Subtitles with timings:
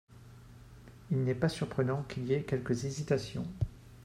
[1.11, 3.45] Il n’est pas surprenant qu’il y ait quelques hésitations.